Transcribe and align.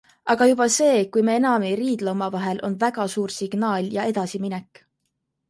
Aga 0.33 0.45
juba 0.51 0.65
see, 0.75 1.03
kui 1.15 1.25
me 1.27 1.35
enam 1.41 1.65
ei 1.67 1.75
riidle 1.81 2.15
omavahel, 2.15 2.63
on 2.69 2.79
väga 2.85 3.07
suur 3.17 3.35
signaal 3.37 3.93
ja 3.99 4.09
edasiminek. 4.15 4.85